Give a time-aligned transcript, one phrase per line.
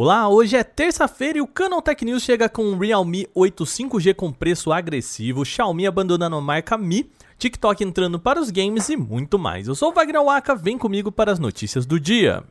[0.00, 4.14] Olá, hoje é terça-feira e o Canon Tech News chega com o Realme 8 5G
[4.14, 9.40] com preço agressivo, Xiaomi abandonando a marca Mi, TikTok entrando para os games e muito
[9.40, 9.66] mais.
[9.66, 12.44] Eu sou o Wagner Waka, vem comigo para as notícias do dia.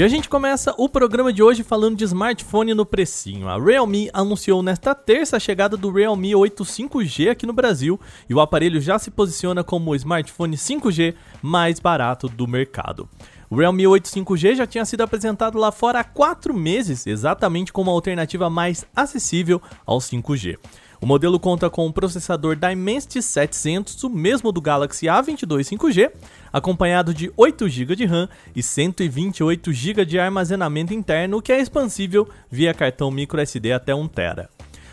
[0.00, 3.50] E a gente começa o programa de hoje falando de smartphone no precinho.
[3.50, 8.32] A Realme anunciou nesta terça a chegada do Realme 8 5G aqui no Brasil e
[8.32, 13.06] o aparelho já se posiciona como o smartphone 5G mais barato do mercado.
[13.50, 17.90] O Realme 8 5G já tinha sido apresentado lá fora há 4 meses, exatamente como
[17.90, 20.56] a alternativa mais acessível ao 5G.
[21.02, 26.12] O modelo conta com um processador Dimensity 700, o mesmo do Galaxy A22 5G,
[26.52, 32.28] acompanhado de 8 GB de RAM e 128 GB de armazenamento interno, que é expansível
[32.50, 34.48] via cartão microSD até 1 TB.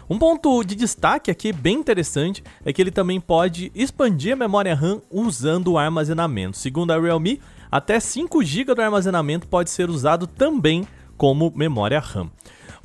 [0.09, 4.73] Um ponto de destaque aqui bem interessante é que ele também pode expandir a memória
[4.73, 6.55] RAM usando o armazenamento.
[6.57, 10.87] Segundo a Realme, até 5 GB do armazenamento pode ser usado também
[11.17, 12.31] como memória RAM.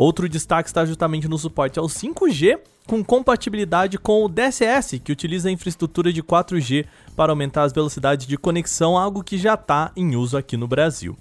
[0.03, 2.59] Outro destaque está justamente no suporte ao 5G,
[2.89, 8.27] com compatibilidade com o DSS, que utiliza a infraestrutura de 4G para aumentar as velocidades
[8.27, 11.17] de conexão, algo que já está em uso aqui no Brasil.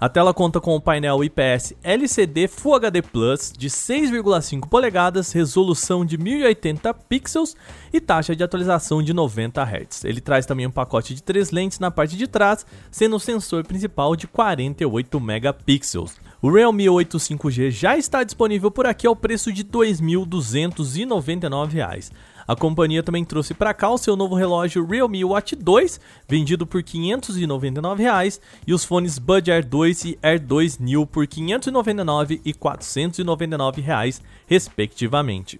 [0.00, 6.04] A tela conta com o painel IPS LCD Full HD Plus de 6,5 polegadas, resolução
[6.04, 7.56] de 1080 pixels
[7.92, 10.04] e taxa de atualização de 90 Hz.
[10.04, 13.64] Ele traz também um pacote de três lentes na parte de trás, sendo o sensor
[13.64, 16.14] principal de 48 megapixels.
[16.40, 22.12] O Realme 8 5G já está disponível por aqui ao preço de R$ 2.299.
[22.48, 26.82] A companhia também trouxe para cá o seu novo relógio Realme Watch 2, vendido por
[26.82, 32.40] 599 reais, e os fones Bud Air 2 e Air 2 New por R$ 599
[32.42, 35.58] e 499 reais, respectivamente.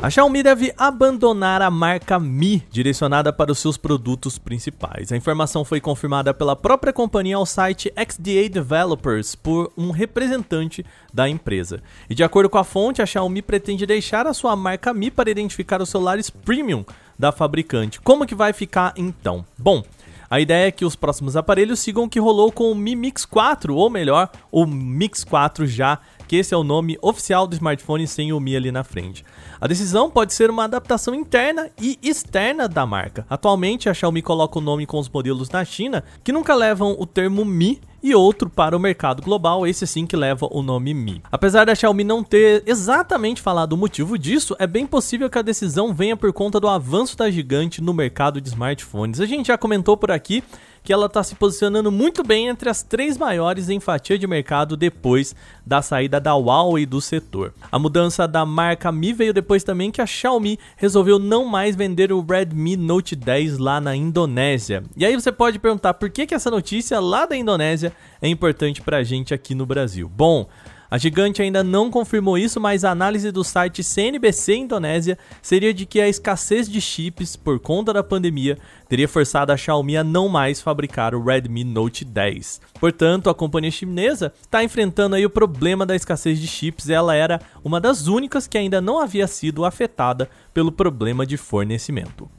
[0.00, 5.10] A Xiaomi deve abandonar a marca Mi, direcionada para os seus produtos principais.
[5.10, 11.28] A informação foi confirmada pela própria companhia ao site XDA Developers por um representante da
[11.28, 11.82] empresa.
[12.08, 15.30] E de acordo com a fonte, a Xiaomi pretende deixar a sua marca Mi para
[15.30, 16.84] identificar os celulares premium
[17.18, 18.00] da fabricante.
[18.00, 19.44] Como que vai ficar então?
[19.58, 19.82] Bom,
[20.30, 23.24] a ideia é que os próximos aparelhos sigam o que rolou com o Mi Mix
[23.24, 28.06] 4, ou melhor, o Mix 4 já que esse é o nome oficial do smartphone
[28.06, 29.24] sem o Mi ali na frente.
[29.58, 33.26] A decisão pode ser uma adaptação interna e externa da marca.
[33.28, 37.06] Atualmente, a Xiaomi coloca o nome com os modelos na China que nunca levam o
[37.06, 41.20] termo Mi e outro para o mercado global, esse sim que leva o nome Mi.
[41.32, 45.42] Apesar da Xiaomi não ter exatamente falado o motivo disso, é bem possível que a
[45.42, 49.20] decisão venha por conta do avanço da gigante no mercado de smartphones.
[49.20, 50.44] A gente já comentou por aqui
[50.88, 54.74] que ela está se posicionando muito bem entre as três maiores em fatia de mercado
[54.74, 57.52] depois da saída da Huawei do setor.
[57.70, 62.10] A mudança da marca Mi veio depois também que a Xiaomi resolveu não mais vender
[62.10, 64.82] o Redmi Note 10 lá na Indonésia.
[64.96, 68.80] E aí você pode perguntar por que, que essa notícia lá da Indonésia é importante
[68.80, 70.08] para a gente aqui no Brasil.
[70.08, 70.48] Bom,
[70.90, 75.84] a gigante ainda não confirmou isso, mas a análise do site CNBC Indonésia seria de
[75.84, 80.28] que a escassez de chips por conta da pandemia teria forçado a Xiaomi a não
[80.28, 82.60] mais fabricar o Redmi Note 10.
[82.80, 86.88] Portanto, a companhia chinesa está enfrentando aí o problema da escassez de chips.
[86.88, 92.30] Ela era uma das únicas que ainda não havia sido afetada pelo problema de fornecimento.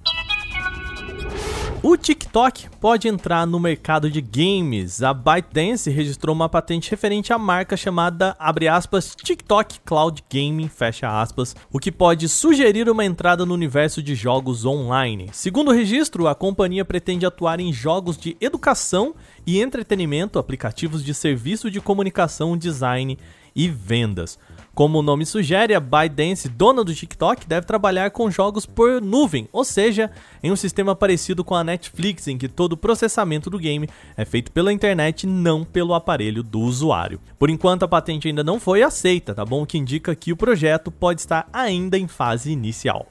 [1.82, 5.02] O TikTok pode entrar no mercado de games.
[5.02, 10.70] A ByteDance registrou uma patente referente à marca chamada, aspas, TikTok Cloud Gaming,
[11.04, 15.30] aspas, o que pode sugerir uma entrada no universo de jogos online.
[15.32, 19.16] Segundo o registro, a companhia pretende atuar em jogos de educação
[19.48, 23.18] e entretenimento, aplicativos de serviço de comunicação, design
[23.56, 24.38] e vendas.
[24.80, 29.46] Como o nome sugere, a ByteDance, dona do TikTok, deve trabalhar com jogos por nuvem,
[29.52, 30.10] ou seja,
[30.42, 34.24] em um sistema parecido com a Netflix, em que todo o processamento do game é
[34.24, 37.20] feito pela internet, não pelo aparelho do usuário.
[37.38, 39.64] Por enquanto, a patente ainda não foi aceita, tá bom?
[39.64, 43.06] O que indica que o projeto pode estar ainda em fase inicial.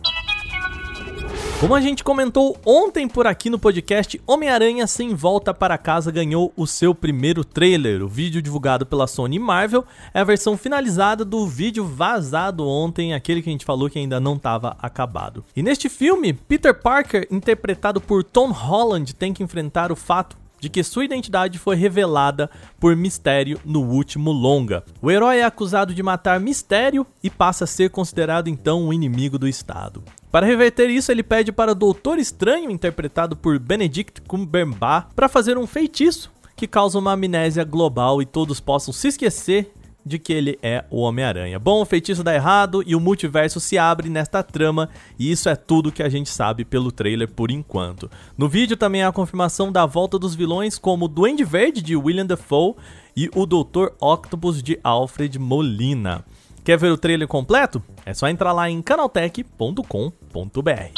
[1.61, 6.53] Como a gente comentou ontem por aqui no podcast, Homem-Aranha Sem Volta para Casa ganhou
[6.57, 8.01] o seu primeiro trailer.
[8.01, 9.85] O vídeo divulgado pela Sony Marvel
[10.15, 14.21] é a versão finalizada do vídeo vazado ontem, aquele que a gente falou que ainda
[14.21, 15.45] não estava acabado.
[15.57, 20.69] E neste filme, Peter Parker, interpretado por Tom Holland, tem que enfrentar o fato de
[20.69, 24.85] que sua identidade foi revelada por Mistério no último longa.
[25.01, 29.39] O herói é acusado de matar Mistério e passa a ser considerado então um inimigo
[29.39, 30.03] do Estado.
[30.31, 35.67] Para reverter isso, ele pede para Doutor Estranho, interpretado por Benedict Cumberbatch, para fazer um
[35.67, 39.73] feitiço que causa uma amnésia global e todos possam se esquecer
[40.09, 41.59] de que ele é o Homem-Aranha.
[41.59, 44.89] Bom, o feitiço dá errado e o multiverso se abre nesta trama,
[45.19, 48.11] e isso é tudo que a gente sabe pelo trailer por enquanto.
[48.37, 51.95] No vídeo também há a confirmação da volta dos vilões como o Duende Verde de
[51.95, 52.75] William Dafoe
[53.17, 53.93] e o Dr.
[54.01, 56.25] Octopus de Alfred Molina.
[56.65, 57.83] Quer ver o trailer completo?
[58.05, 60.98] É só entrar lá em canaltech.com.br.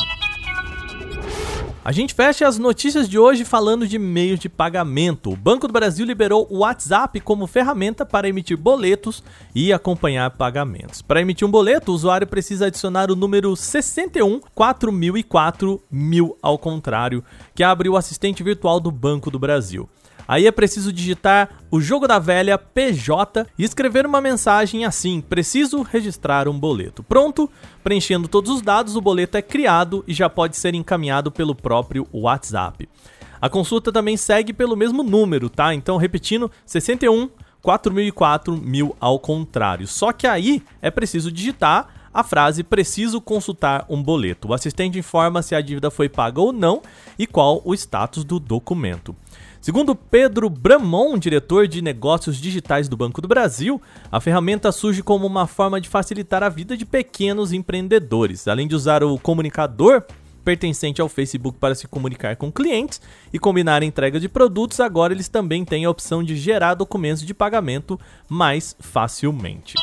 [1.82, 5.32] A gente fecha as notícias de hoje falando de meios de pagamento.
[5.32, 9.24] O Banco do Brasil liberou o WhatsApp como ferramenta para emitir boletos
[9.54, 11.00] e acompanhar pagamentos.
[11.00, 17.24] Para emitir um boleto, o usuário precisa adicionar o número 61 4004 mil ao contrário,
[17.54, 19.88] que abre o assistente virtual do Banco do Brasil.
[20.30, 25.82] Aí é preciso digitar o jogo da velha PJ e escrever uma mensagem assim: preciso
[25.82, 27.02] registrar um boleto.
[27.02, 27.50] Pronto,
[27.82, 32.06] preenchendo todos os dados, o boleto é criado e já pode ser encaminhado pelo próprio
[32.12, 32.88] WhatsApp.
[33.40, 35.74] A consulta também segue pelo mesmo número, tá?
[35.74, 37.28] Então, repetindo, 61
[37.60, 39.88] 4004 mil ao contrário.
[39.88, 44.48] Só que aí é preciso digitar a frase preciso consultar um boleto.
[44.48, 46.82] O assistente informa se a dívida foi paga ou não
[47.18, 49.14] e qual o status do documento.
[49.60, 53.80] Segundo Pedro Bramon, diretor de negócios digitais do Banco do Brasil,
[54.10, 58.48] a ferramenta surge como uma forma de facilitar a vida de pequenos empreendedores.
[58.48, 60.02] Além de usar o comunicador
[60.42, 65.12] pertencente ao Facebook para se comunicar com clientes e combinar a entrega de produtos, agora
[65.12, 69.74] eles também têm a opção de gerar documentos de pagamento mais facilmente.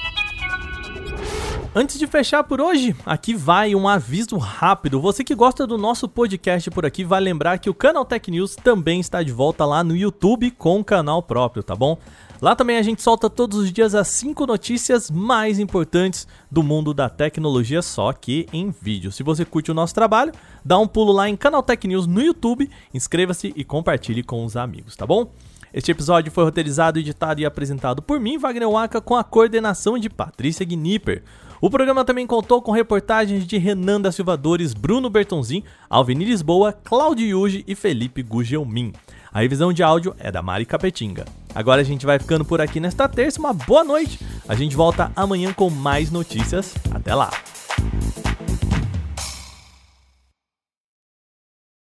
[1.79, 5.00] Antes de fechar por hoje, aqui vai um aviso rápido.
[5.00, 8.56] Você que gosta do nosso podcast por aqui vai lembrar que o Canal Tech News
[8.56, 11.95] também está de volta lá no YouTube com o canal próprio, tá bom?
[12.41, 16.95] Lá também a gente solta todos os dias as 5 notícias mais importantes do mundo
[16.95, 19.12] da tecnologia, só que em vídeo.
[19.12, 20.31] Se você curte o nosso trabalho,
[20.65, 24.57] dá um pulo lá em Canal Tech News no YouTube, inscreva-se e compartilhe com os
[24.57, 25.31] amigos, tá bom?
[25.73, 30.09] Este episódio foi roteirizado, editado e apresentado por mim, Wagner Waka, com a coordenação de
[30.09, 31.23] Patrícia Gnipper.
[31.59, 37.25] O programa também contou com reportagens de Renan da Silvadores, Bruno Bertonzin, Alvini Lisboa, Claudio
[37.25, 38.93] Yuji e Felipe Gugelmin.
[39.33, 41.25] A revisão de áudio é da Mari Capetinga.
[41.53, 43.39] Agora a gente vai ficando por aqui nesta terça.
[43.39, 44.19] Uma boa noite.
[44.47, 46.75] A gente volta amanhã com mais notícias.
[46.91, 47.31] Até lá.